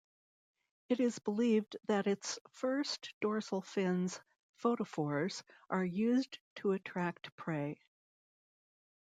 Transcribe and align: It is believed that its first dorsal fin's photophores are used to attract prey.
It 0.89 0.99
is 0.99 1.19
believed 1.19 1.77
that 1.85 2.07
its 2.07 2.39
first 2.53 3.13
dorsal 3.21 3.61
fin's 3.61 4.19
photophores 4.59 5.43
are 5.69 5.85
used 5.85 6.39
to 6.55 6.71
attract 6.71 7.35
prey. 7.35 7.79